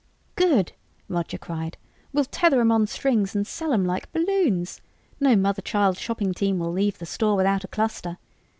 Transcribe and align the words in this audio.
"Good!" 0.35 0.71
Roger 1.09 1.37
cried. 1.37 1.77
"We'll 2.11 2.25
tether 2.25 2.59
'em 2.59 2.71
on 2.71 2.87
strings 2.87 3.35
and 3.35 3.45
sell 3.45 3.71
'em 3.71 3.85
like 3.85 4.11
balloons. 4.11 4.81
No 5.19 5.35
mother 5.35 5.61
child 5.61 5.99
shopping 5.99 6.33
team 6.33 6.57
will 6.57 6.71
leave 6.71 6.97
the 6.97 7.05
store 7.05 7.35
without 7.35 7.63
a 7.63 7.67
cluster. 7.67 8.17